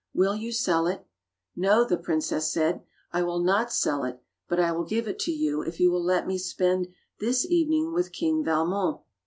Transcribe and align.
Will 0.15 0.35
you 0.35 0.51
sell 0.51 0.87
it?" 0.87 1.05
"No," 1.55 1.85
the 1.85 1.95
princess 1.95 2.51
said, 2.51 2.81
"I 3.13 3.21
will 3.21 3.37
not 3.37 3.71
sell' 3.71 4.03
it, 4.03 4.19
but 4.49 4.59
I 4.59 4.71
will 4.71 4.83
give 4.83 5.07
it 5.07 5.19
to 5.19 5.31
you 5.31 5.61
if 5.61 5.79
you 5.79 5.91
will 5.91 6.03
let 6.03 6.25
me 6.25 6.39
spend 6.39 6.87
this 7.19 7.45
evening 7.45 7.93
with 7.93 8.11
King 8.11 8.43
Valmon." 8.43 8.97